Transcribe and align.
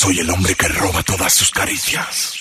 Soy 0.00 0.20
el 0.20 0.30
hombre 0.30 0.54
que 0.54 0.68
roba 0.68 1.02
todas 1.02 1.32
sus 1.32 1.50
caricias. 1.50 2.38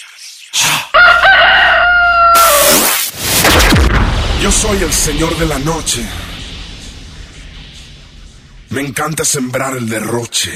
Yo 4.39 4.51
soy 4.51 4.83
el 4.83 4.93
señor 4.93 5.35
de 5.39 5.47
la 5.47 5.57
noche. 5.57 6.07
Me 8.69 8.81
encanta 8.81 9.25
sembrar 9.25 9.75
el 9.75 9.89
derroche. 9.89 10.53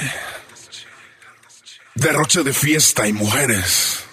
Derroche 1.95 2.43
de 2.43 2.53
fiesta 2.53 3.07
y 3.07 3.13
mujeres. 3.13 4.03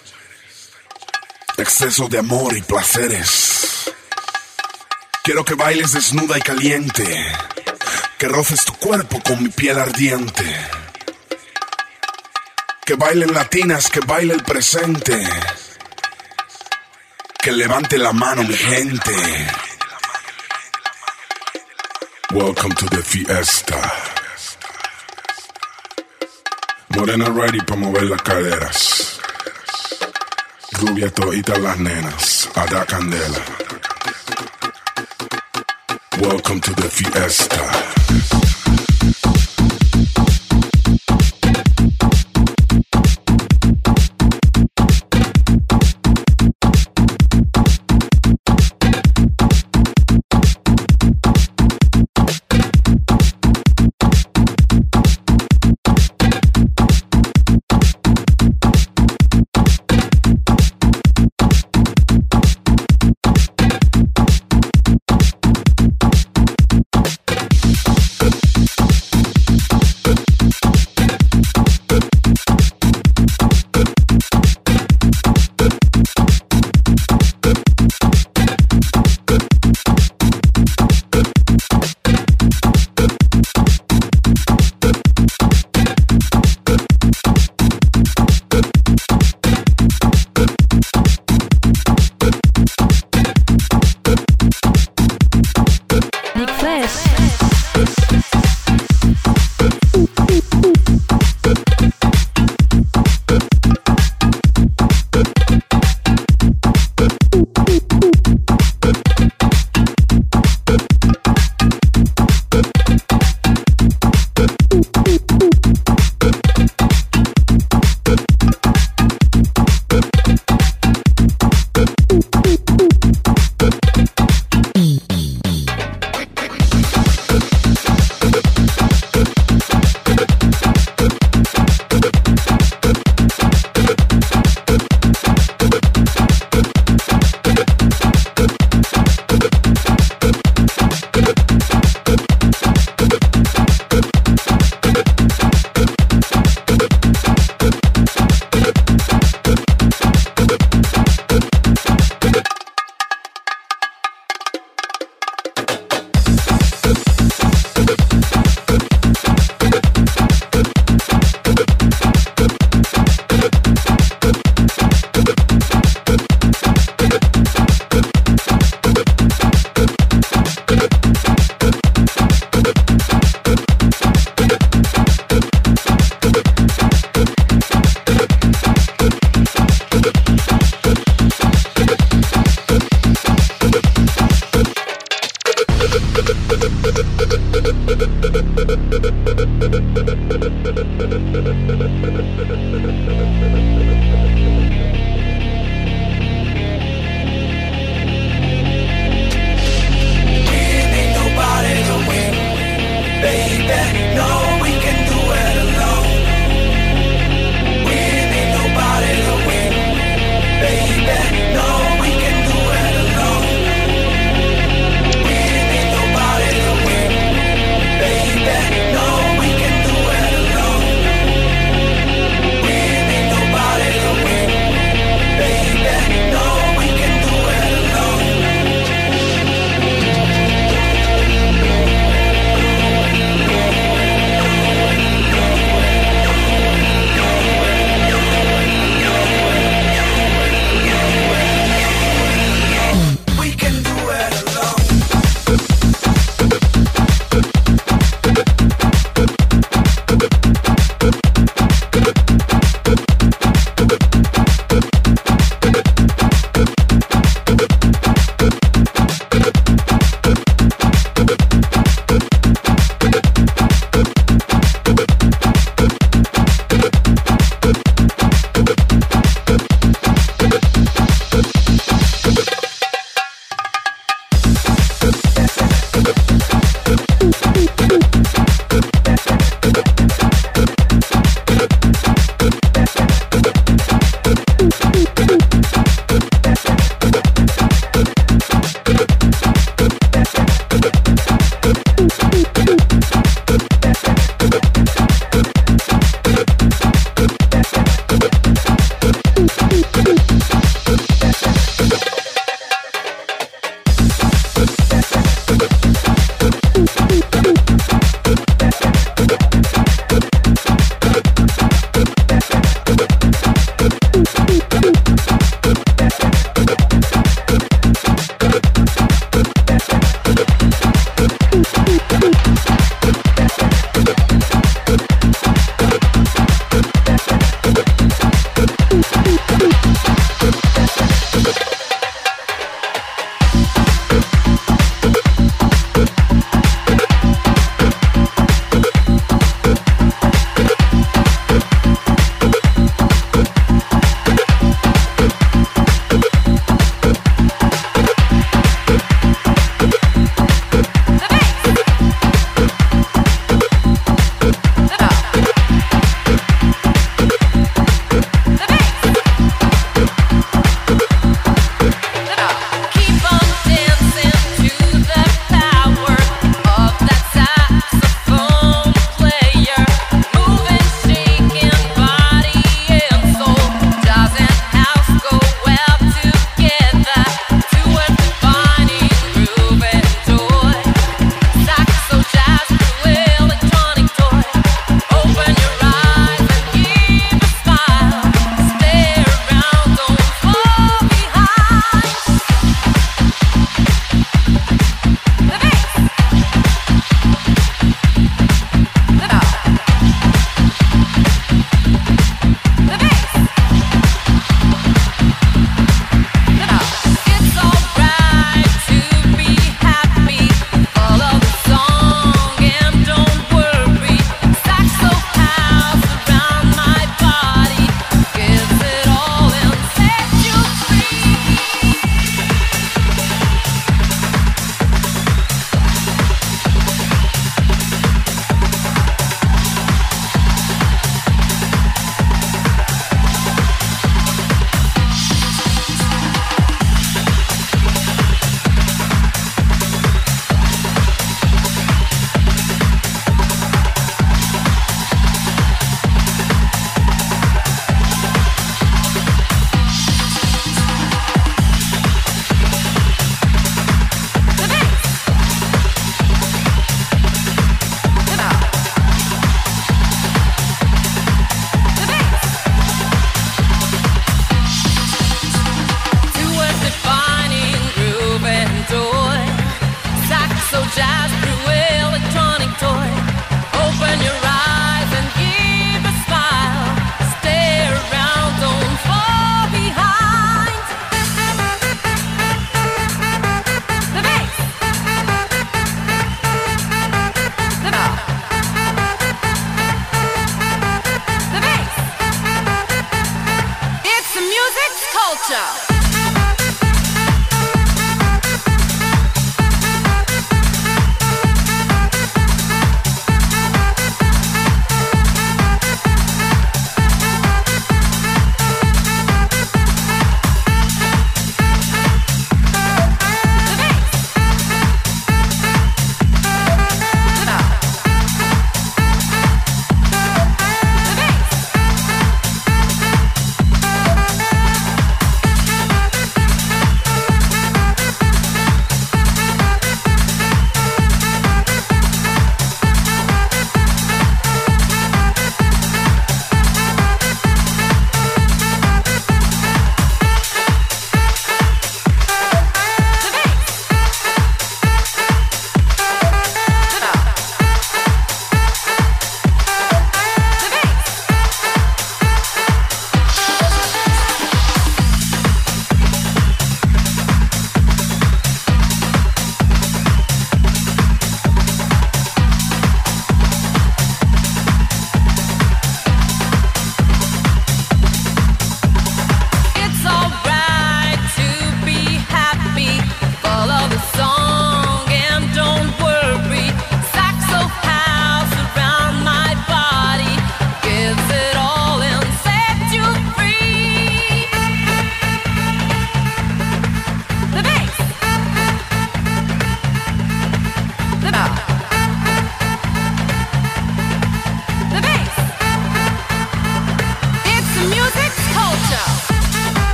Exceso 1.57 2.07
de 2.07 2.17
amor 2.17 2.57
y 2.57 2.63
placeres. 2.63 3.91
Quiero 5.23 5.45
que 5.45 5.53
bailes 5.53 5.91
desnuda 5.91 6.39
y 6.39 6.41
caliente. 6.41 7.23
Que 8.17 8.27
roces 8.27 8.65
tu 8.65 8.73
cuerpo 8.77 9.21
con 9.21 9.43
mi 9.43 9.49
piel 9.49 9.77
ardiente. 9.77 10.43
Que 12.89 12.95
bailen 12.95 13.31
latinas, 13.35 13.87
que 13.87 13.99
baile 13.99 14.33
el 14.33 14.41
presente. 14.41 15.15
Que 17.39 17.51
levante 17.51 17.99
la 17.99 18.11
mano 18.11 18.43
mi 18.43 18.55
gente. 18.55 19.13
Welcome 22.31 22.73
to 22.73 22.87
the 22.87 23.03
fiesta. 23.03 23.79
Morena 26.97 27.29
ready 27.29 27.61
para 27.61 27.79
mover 27.79 28.05
las 28.05 28.23
caderas. 28.23 29.19
Rubia 30.71 31.11
todita 31.11 31.59
las 31.59 31.77
nenas. 31.77 32.49
A 32.55 32.85
candela. 32.87 33.45
Welcome 36.19 36.59
to 36.59 36.73
the 36.73 36.89
fiesta. 36.89 38.48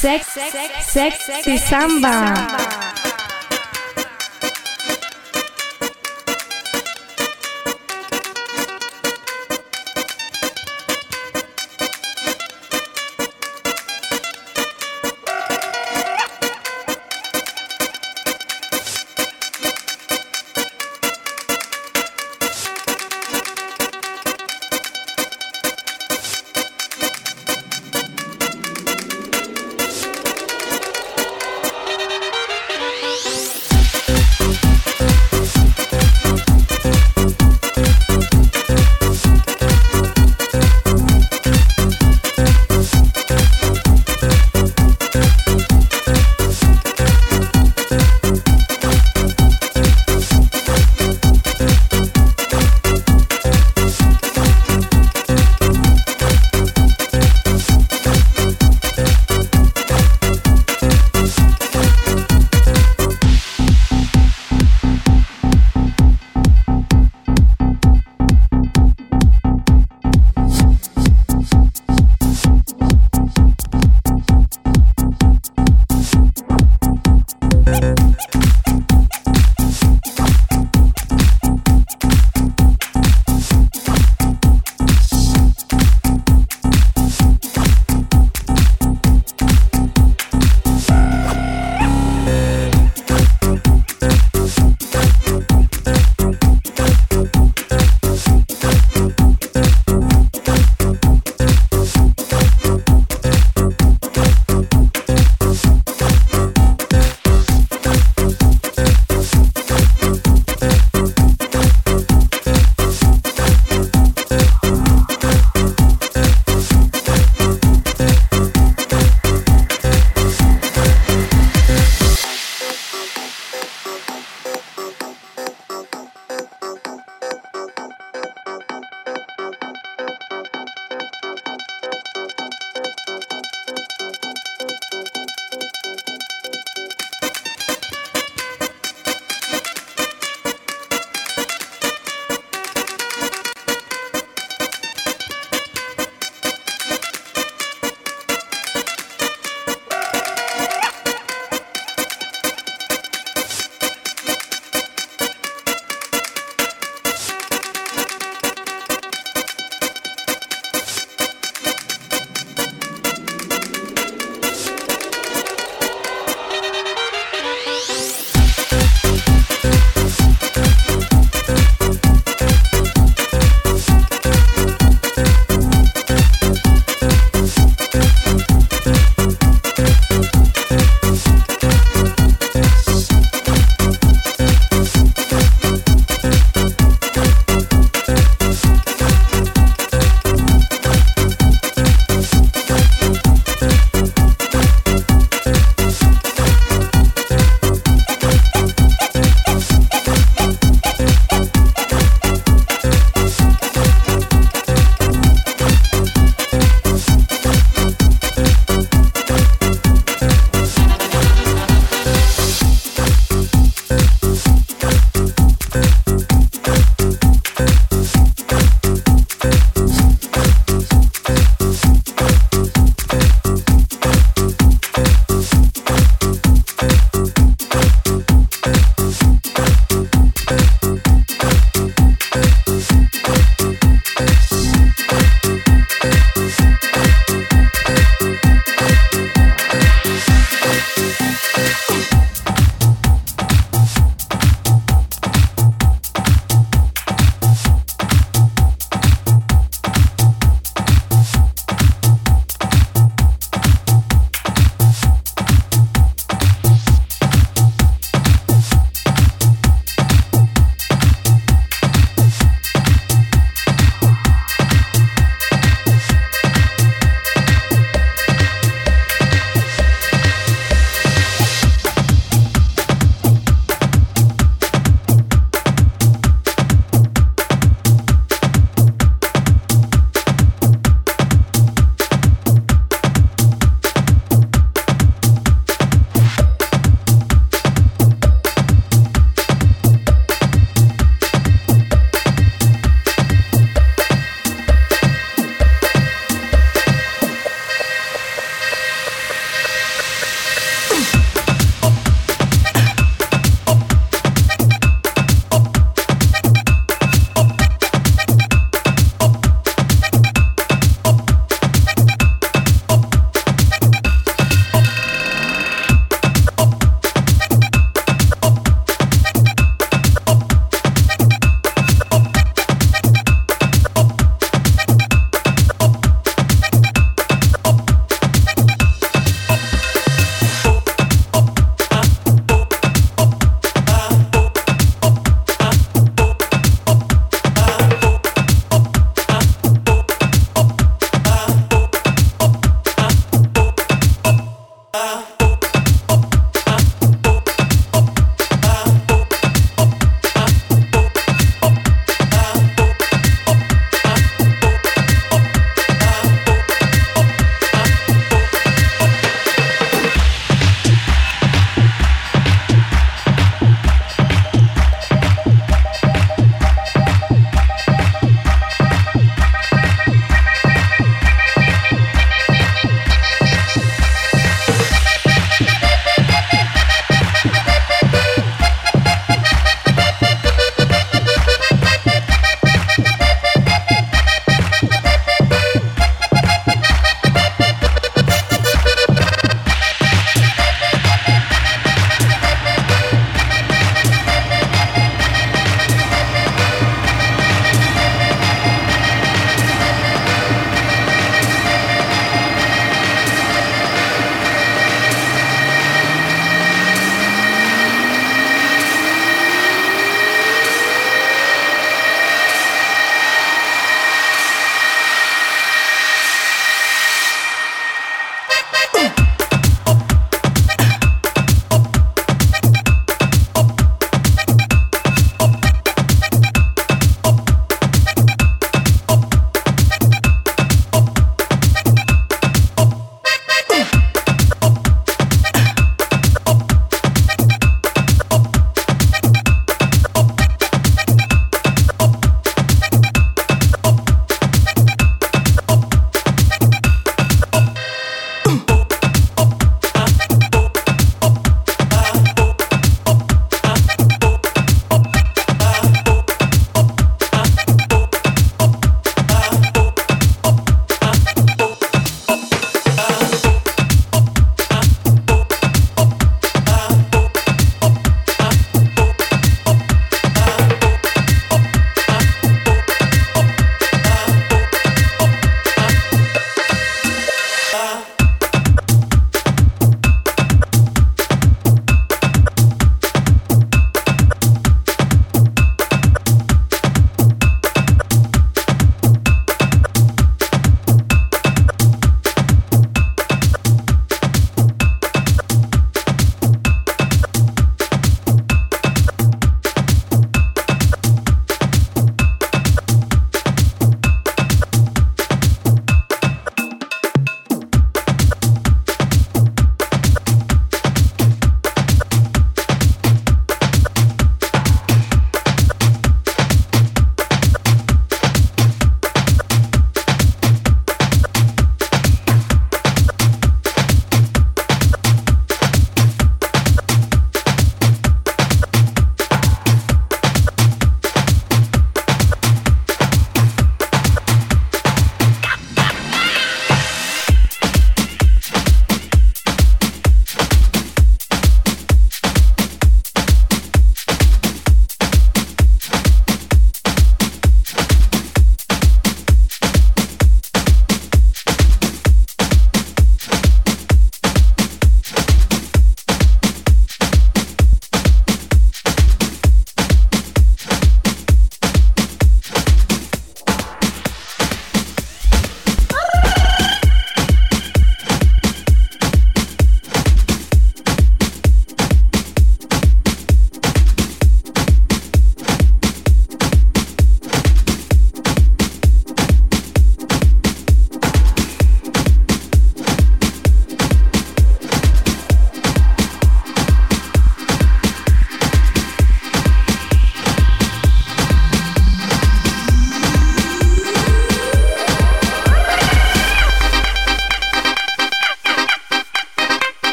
Sexy 0.00 1.58
Samba. 1.58 2.59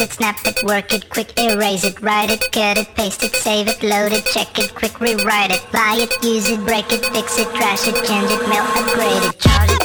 it, 0.00 0.12
snap 0.12 0.38
it, 0.46 0.62
work 0.64 0.92
it, 0.92 1.08
quick 1.10 1.38
erase 1.38 1.84
it, 1.84 2.00
write 2.00 2.30
it, 2.30 2.40
cut 2.52 2.78
it, 2.78 2.94
paste 2.94 3.22
it, 3.22 3.34
save 3.34 3.68
it, 3.68 3.82
load 3.82 4.12
it, 4.12 4.24
check 4.24 4.58
it, 4.58 4.74
quick 4.74 5.00
rewrite 5.00 5.50
it, 5.50 5.62
buy 5.72 5.96
it, 5.98 6.12
use 6.24 6.48
it, 6.48 6.60
break 6.64 6.90
it, 6.92 7.04
fix 7.06 7.38
it, 7.38 7.48
trash 7.54 7.86
it, 7.86 7.94
change 8.04 8.30
it, 8.30 8.48
mail, 8.48 8.64
upgrade 8.64 9.22
it, 9.22 9.38
charge 9.38 9.70
it. 9.70 9.83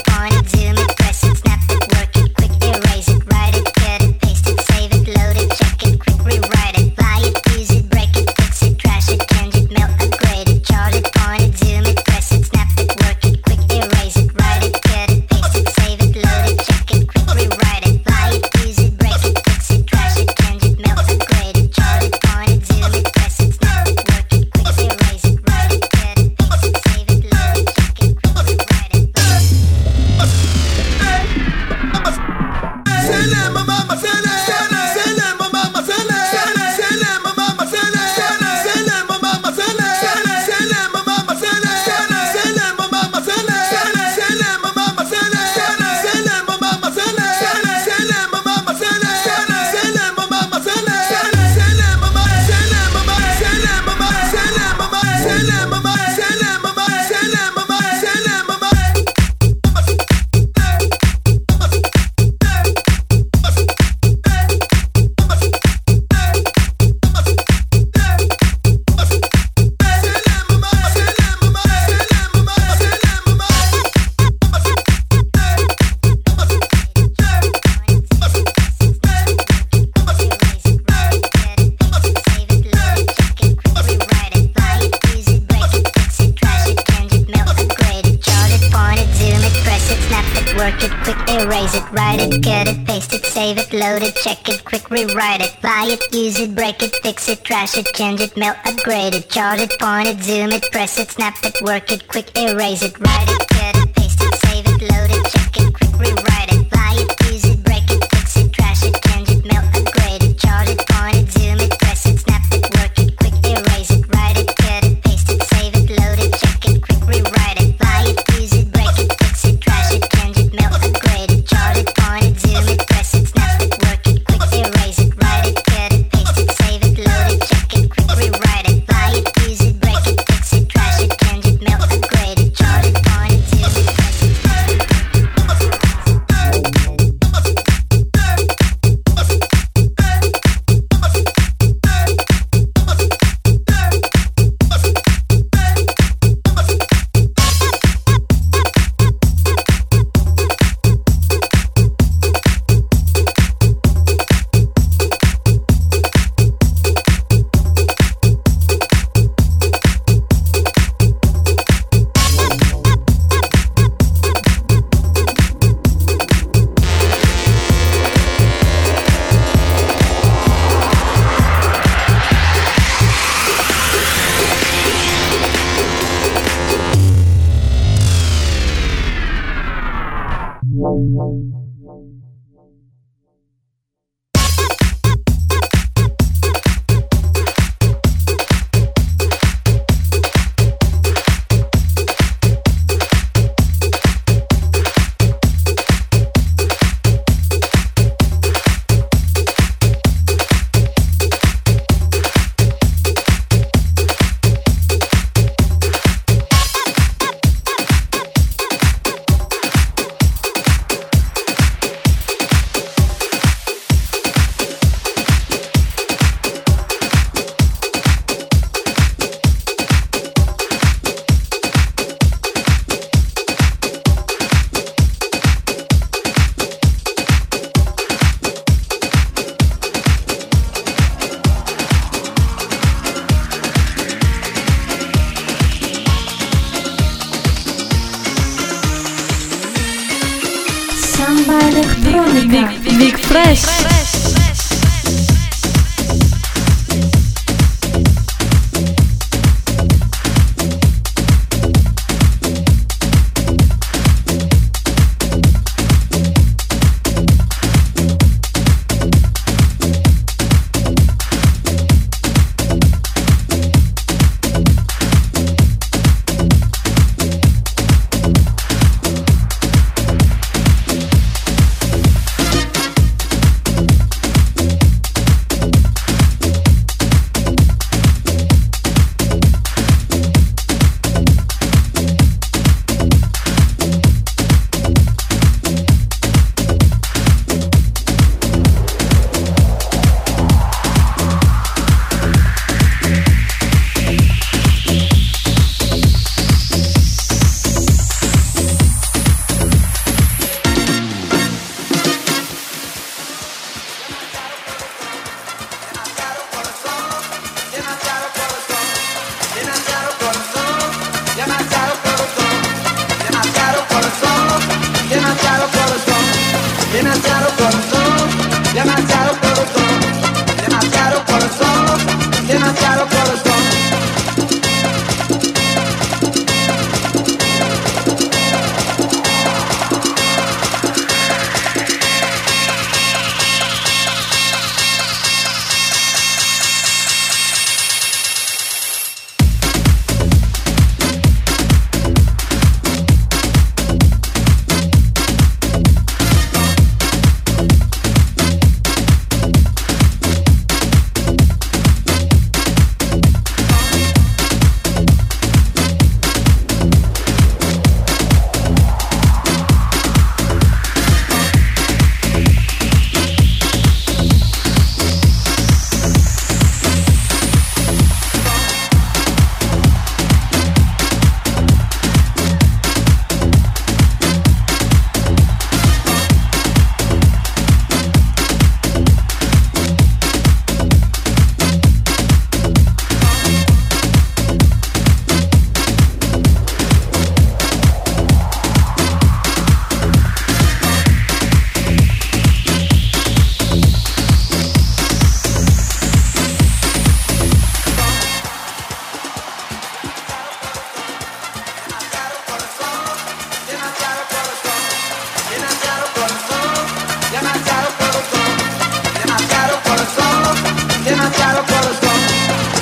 it, 97.28 97.44
trash 97.44 97.76
it, 97.76 97.86
change 97.94 98.20
it, 98.20 98.36
melt, 98.36 98.56
upgrade 98.64 99.14
it, 99.14 99.28
chart 99.28 99.60
it, 99.60 99.70
point 99.78 100.08
it, 100.08 100.22
zoom 100.22 100.50
it, 100.52 100.62
press 100.70 100.98
it, 100.98 101.10
snap 101.10 101.34
it, 101.42 101.60
work 101.62 101.90
it, 101.92 102.06
quick 102.08 102.30
erase 102.36 102.82
it, 102.82 102.98
write 102.98 103.28
it. 103.28 103.49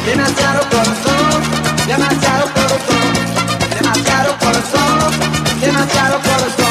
demasiado 0.09 0.61
corazón, 0.71 1.43
demasiado 1.87 2.47
corazón, 4.39 5.61
demasiado 5.61 6.19
corazón. 6.23 6.68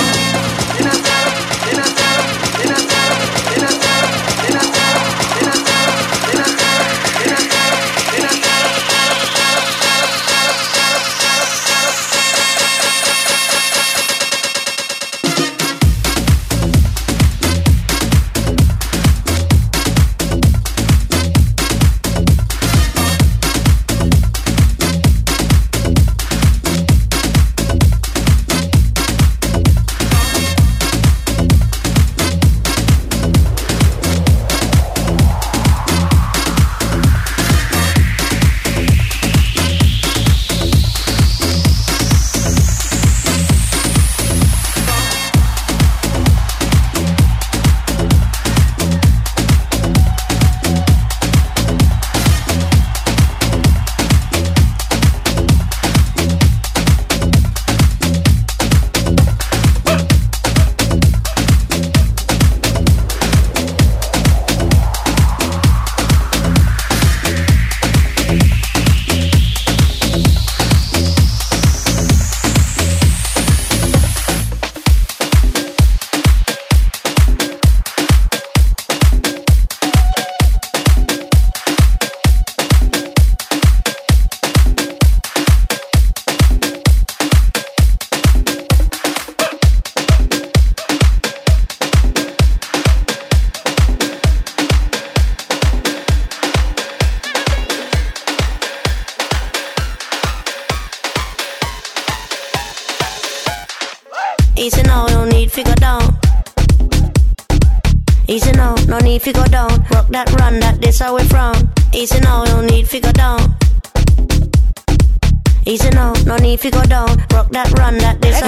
if 116.53 116.63
you 116.63 116.71
go 116.71 116.83
down. 116.83 117.07
Rock 117.31 117.49
that, 117.51 117.71
run 117.77 117.97
that, 117.97 118.21
this. 118.21 118.41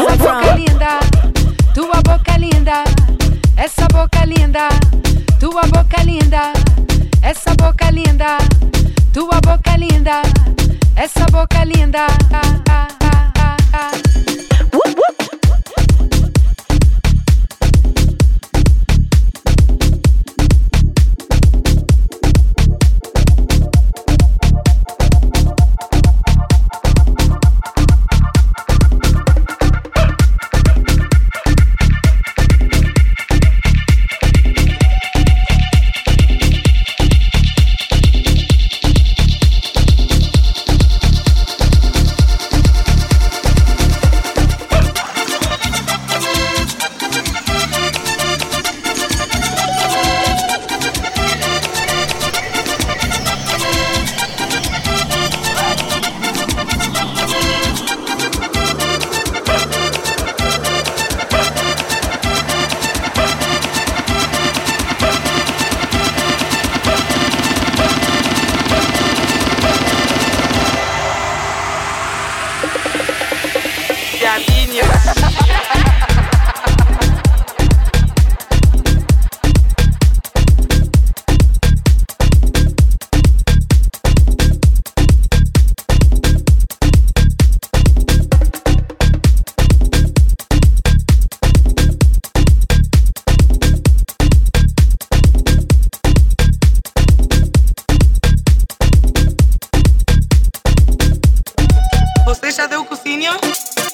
听。 103.38 103.89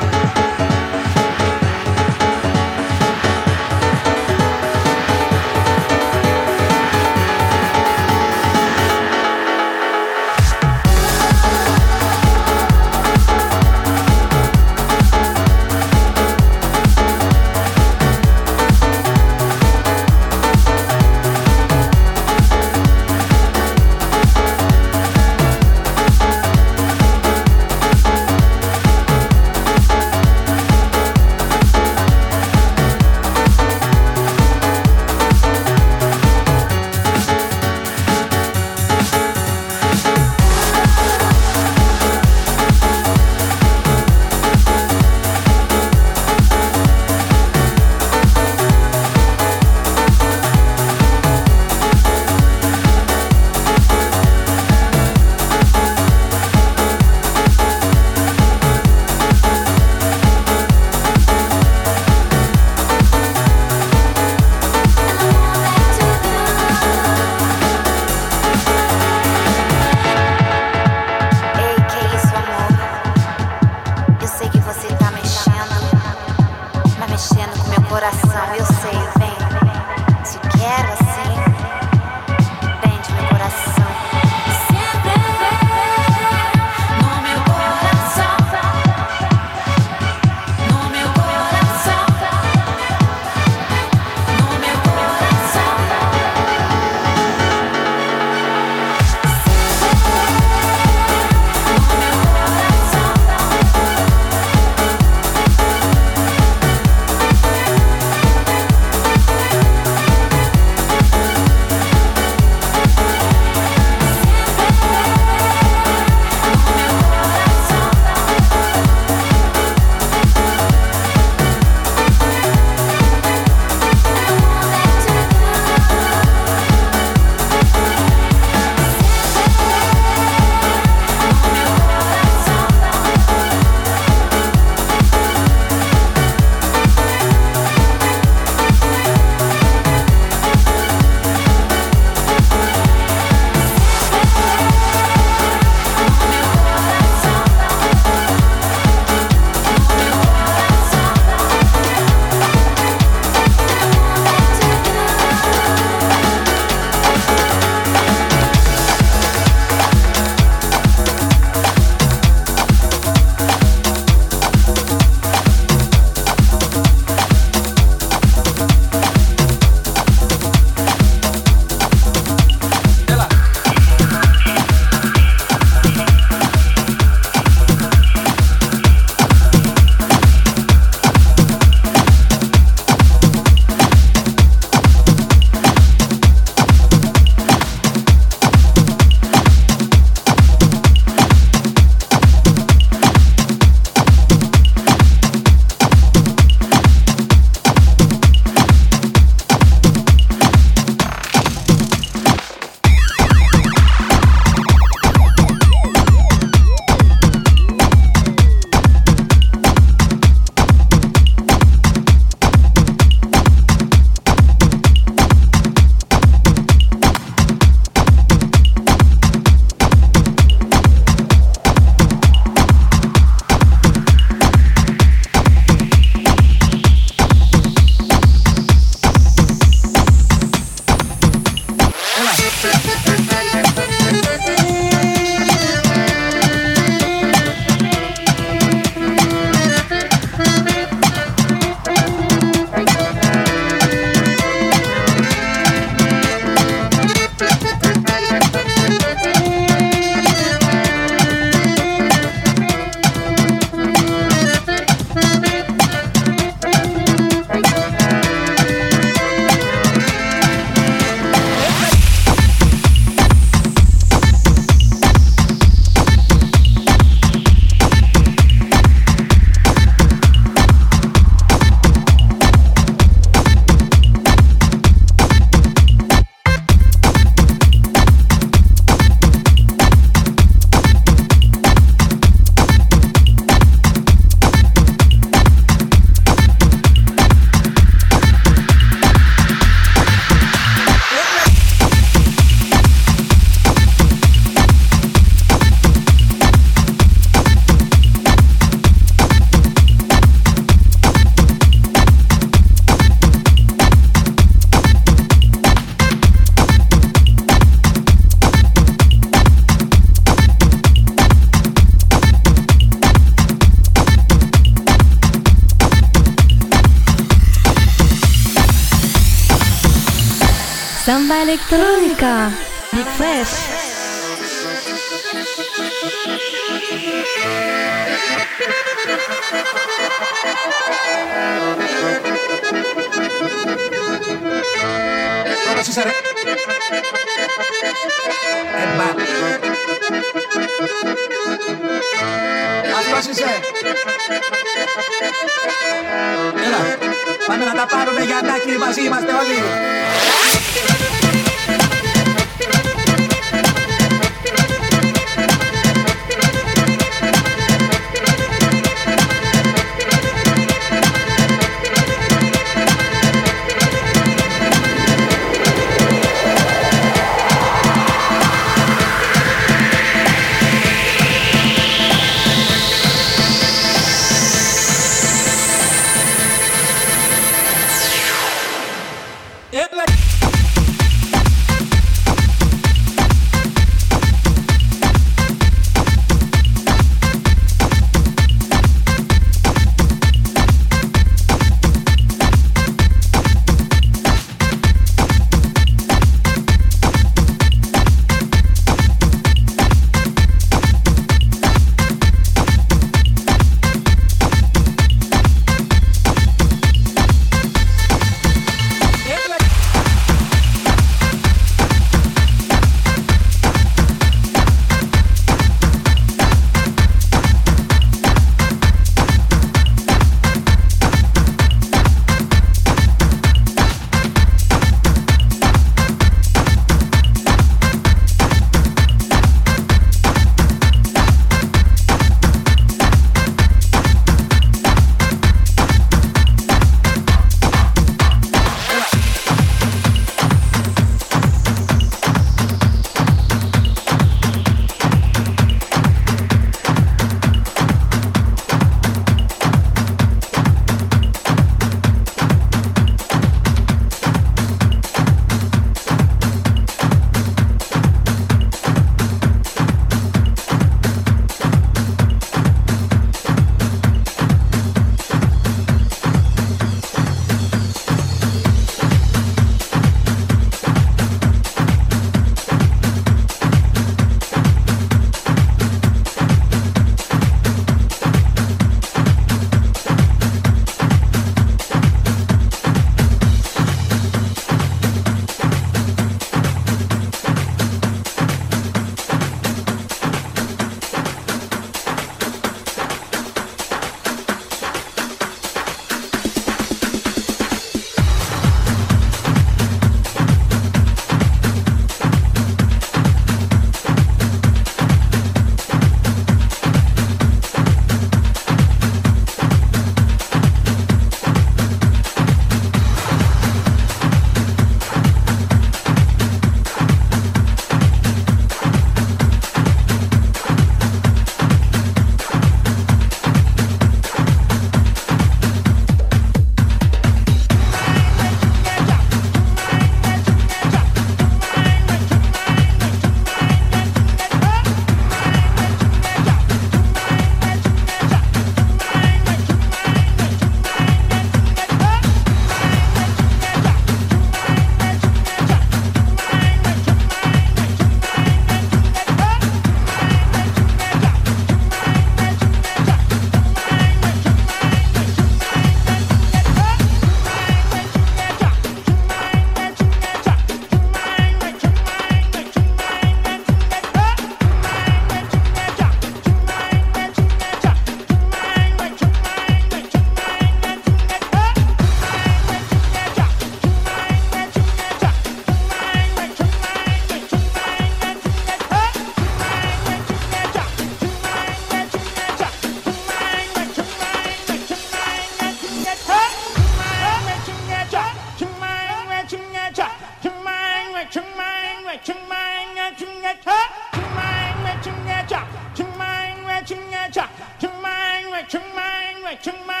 冲！ 599.57 600.00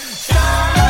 Stop! 0.00 0.83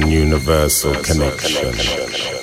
Universal 0.00 0.94
connection. 0.94 2.41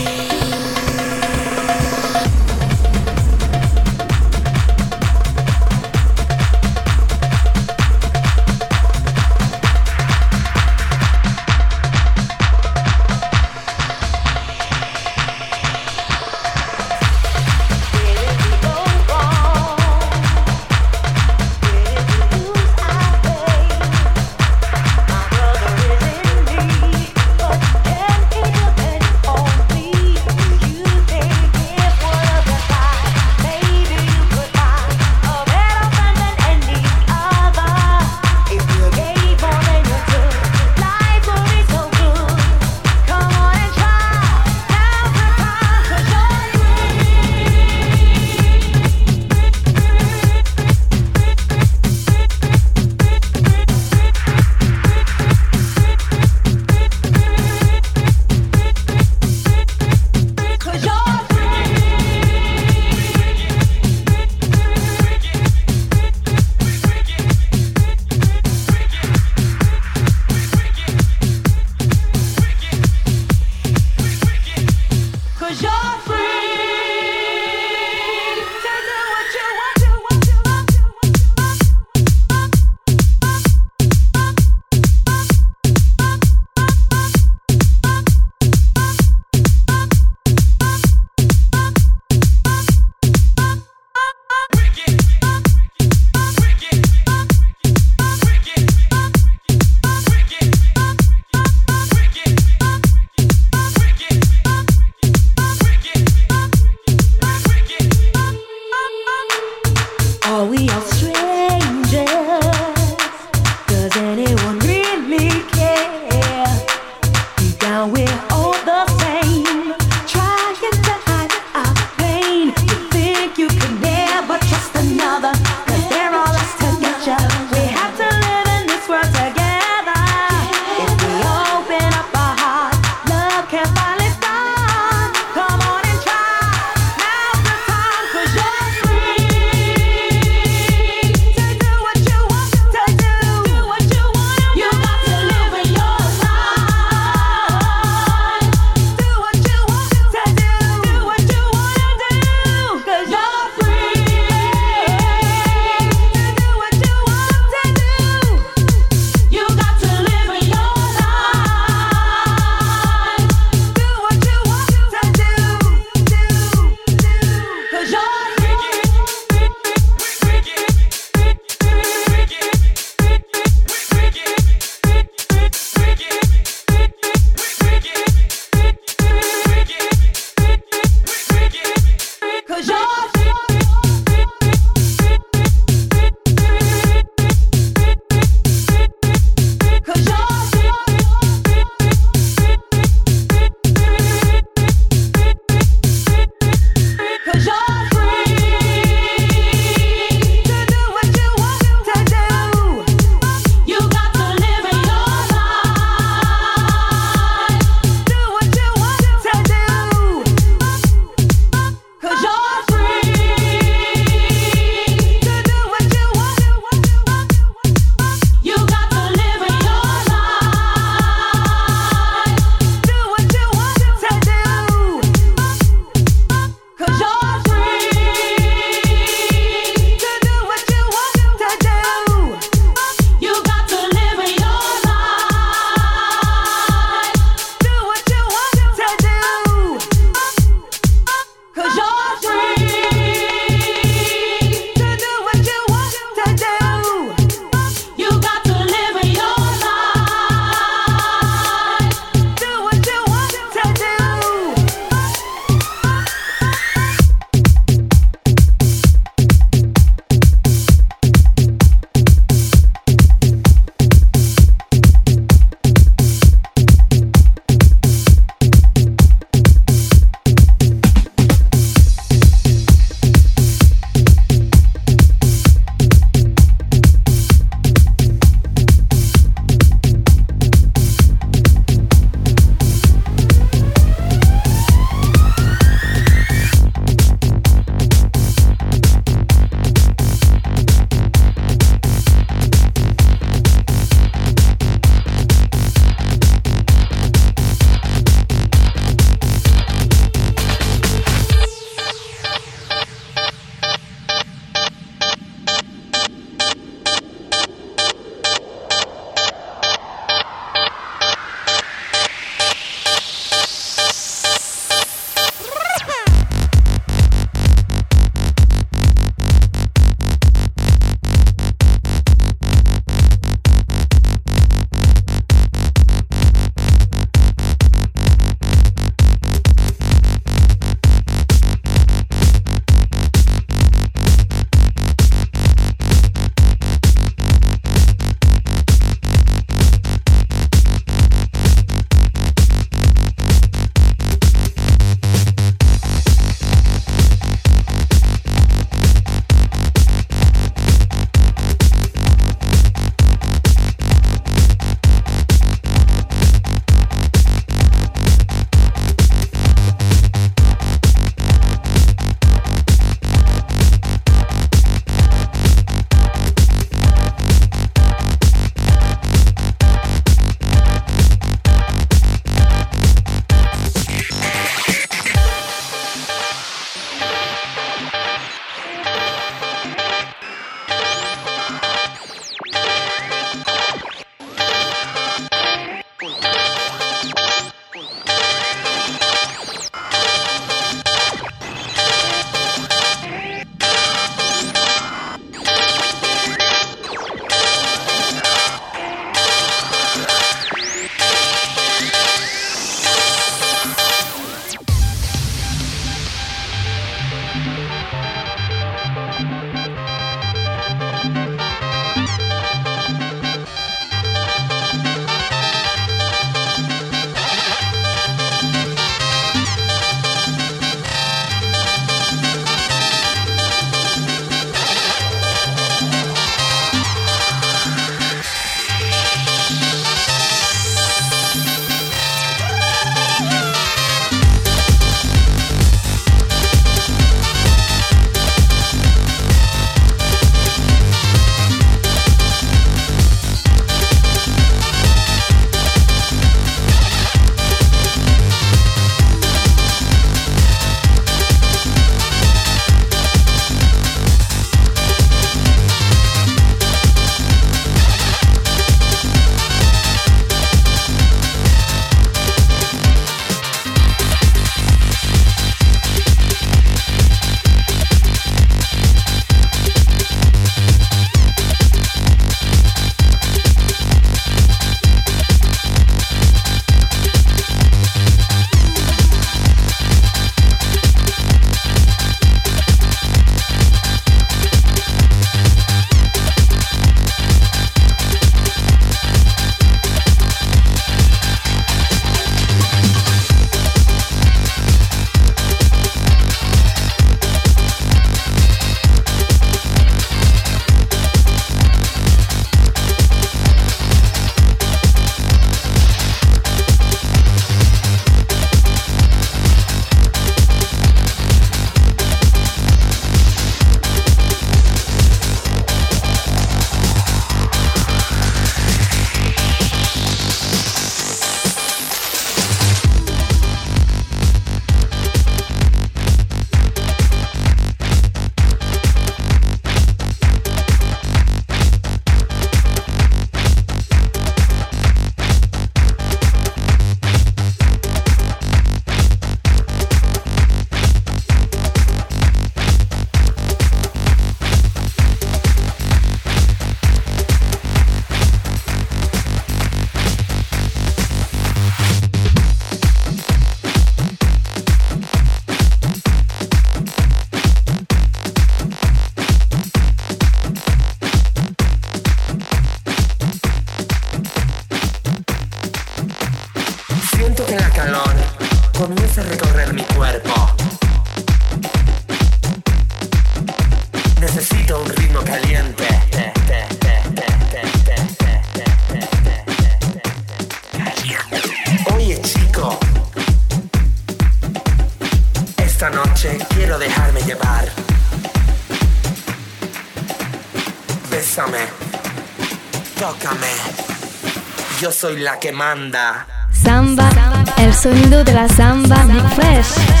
soy 595.01 595.17
la 595.17 595.39
que 595.39 595.51
manda. 595.51 596.27
Samba, 596.51 597.09
el 597.57 597.73
sonido 597.73 598.23
de 598.23 598.33
la 598.33 598.47
samba, 598.47 599.03
Big 599.05 599.27
Fresh. 599.33 600.00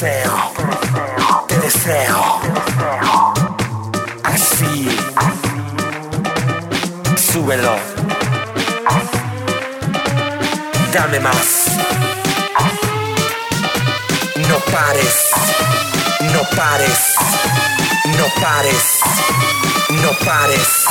deseo, 0.00 0.52
te 1.46 1.58
deseo, 1.58 2.40
así, 4.24 4.88
súbelo, 7.18 7.76
dame 10.90 11.20
más, 11.20 11.66
no 14.48 14.58
pares, 14.72 15.30
no 16.32 16.56
pares, 16.56 17.14
no 18.16 18.42
pares, 18.42 19.00
no 19.90 20.12
pares. 20.24 20.84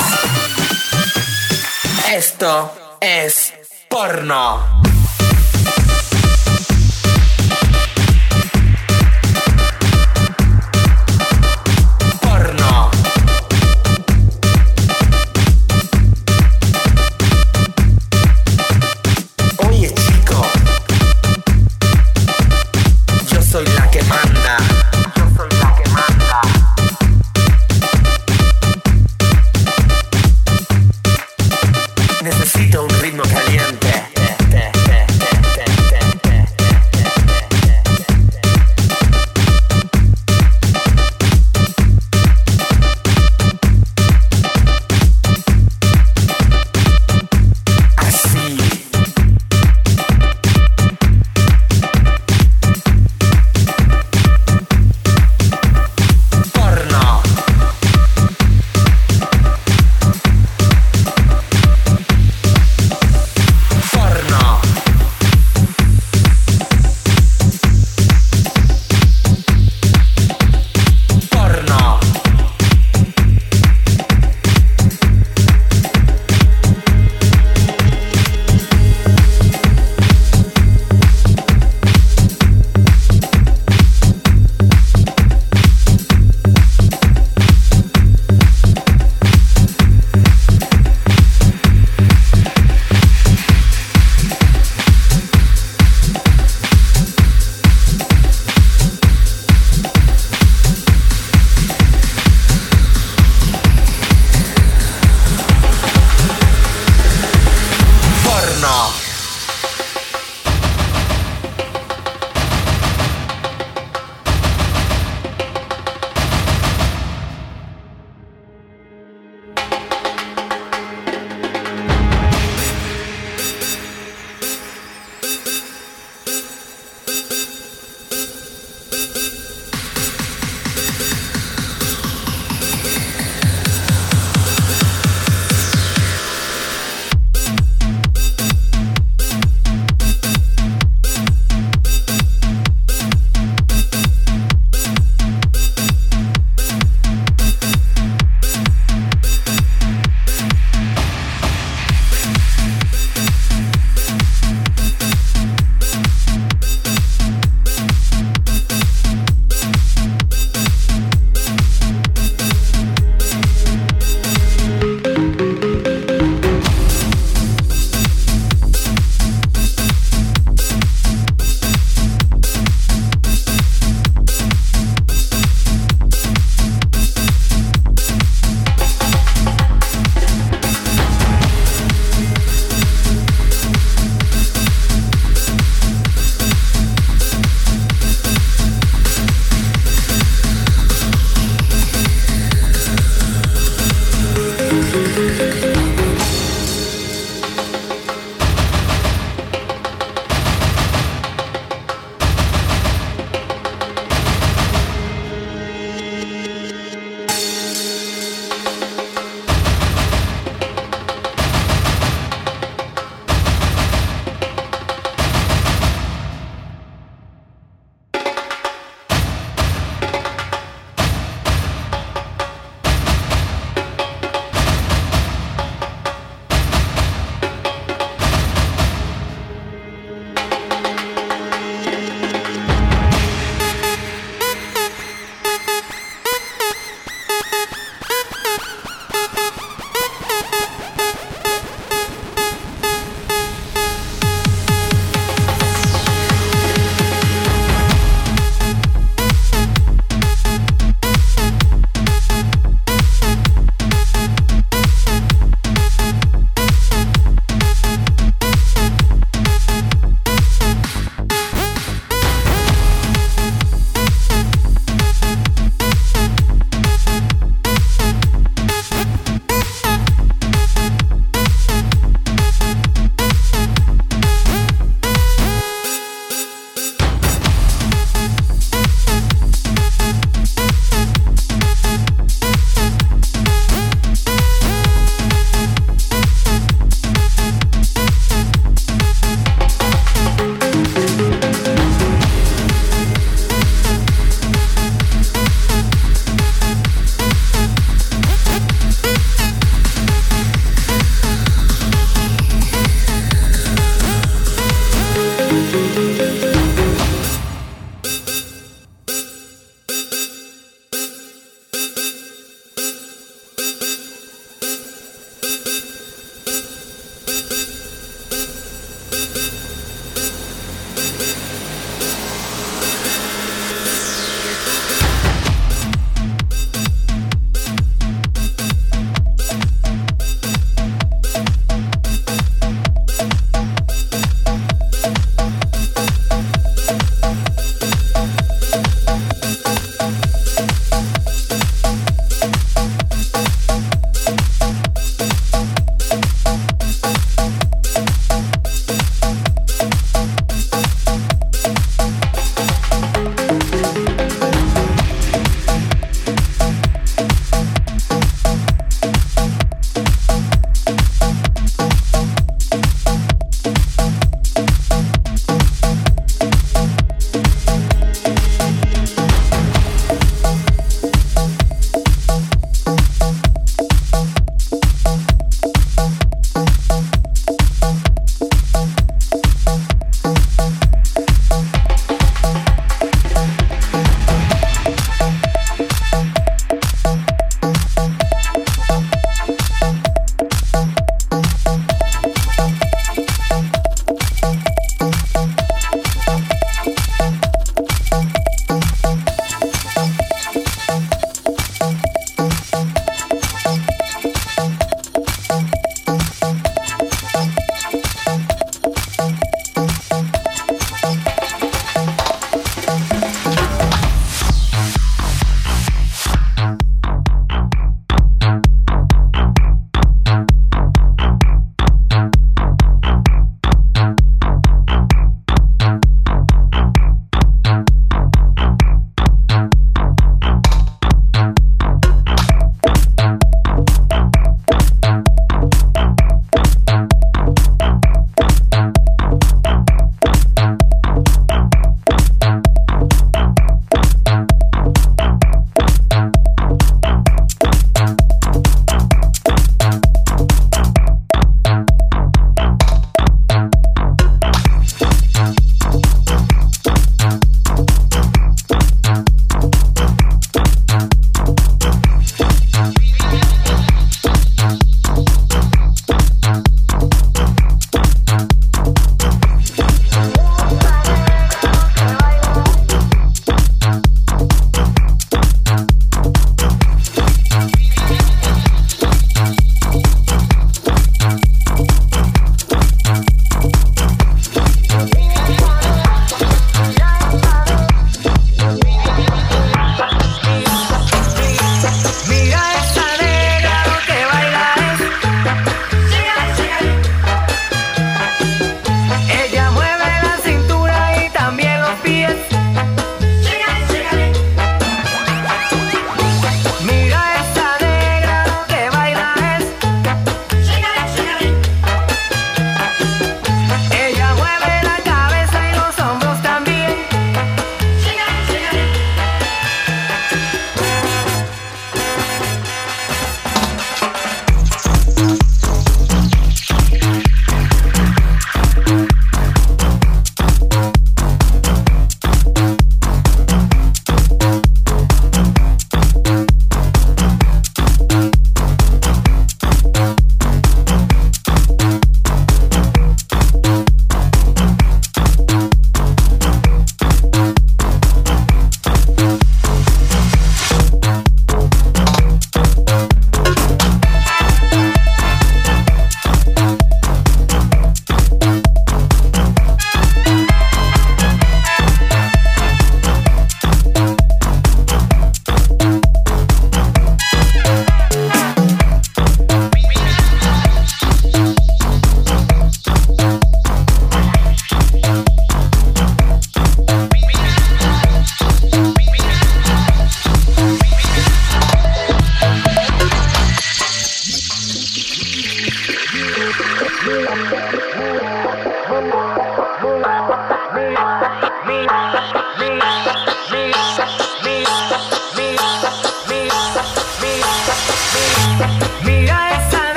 Esto 2.12 2.72
es 3.00 3.54
porno. 3.88 4.89